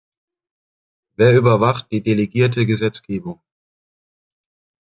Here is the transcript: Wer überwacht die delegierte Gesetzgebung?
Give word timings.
Wer 1.15 1.37
überwacht 1.37 1.91
die 1.91 2.01
delegierte 2.01 2.65
Gesetzgebung? 2.65 3.39